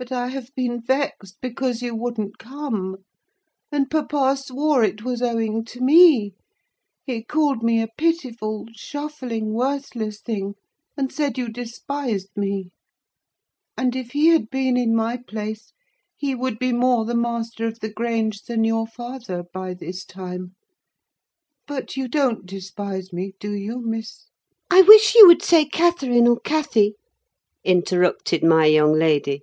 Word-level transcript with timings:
"But 0.00 0.12
I 0.12 0.28
have 0.28 0.54
been 0.54 0.80
vexed, 0.80 1.38
because 1.40 1.82
you 1.82 1.92
wouldn't 1.92 2.38
come. 2.38 2.98
And 3.72 3.90
papa 3.90 4.36
swore 4.36 4.84
it 4.84 5.02
was 5.02 5.20
owing 5.20 5.64
to 5.64 5.80
me: 5.80 6.34
he 7.04 7.24
called 7.24 7.64
me 7.64 7.82
a 7.82 7.88
pitiful, 7.98 8.66
shuffling, 8.76 9.52
worthless 9.52 10.20
thing; 10.20 10.54
and 10.96 11.10
said 11.12 11.36
you 11.36 11.48
despised 11.48 12.28
me; 12.36 12.70
and 13.76 13.96
if 13.96 14.12
he 14.12 14.28
had 14.28 14.50
been 14.50 14.76
in 14.76 14.94
my 14.94 15.16
place, 15.16 15.72
he 16.16 16.32
would 16.32 16.60
be 16.60 16.72
more 16.72 17.04
the 17.04 17.16
master 17.16 17.66
of 17.66 17.80
the 17.80 17.90
Grange 17.92 18.42
than 18.42 18.62
your 18.62 18.86
father 18.86 19.46
by 19.52 19.74
this 19.74 20.04
time. 20.04 20.54
But 21.66 21.96
you 21.96 22.06
don't 22.06 22.46
despise 22.46 23.12
me, 23.12 23.32
do 23.40 23.50
you, 23.52 23.80
Miss—?" 23.80 24.28
"I 24.70 24.80
wish 24.82 25.16
you 25.16 25.26
would 25.26 25.42
say 25.42 25.64
Catherine, 25.64 26.28
or 26.28 26.38
Cathy," 26.38 26.94
interrupted 27.64 28.44
my 28.44 28.66
young 28.66 28.92
lady. 28.92 29.42